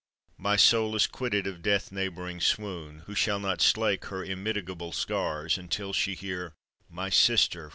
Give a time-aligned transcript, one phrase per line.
[0.39, 5.59] My soul is quitted of death neighbouring swoon, Who shall not slake her immitigable scars
[5.59, 6.53] Until she hear
[6.89, 7.69] "My sister!"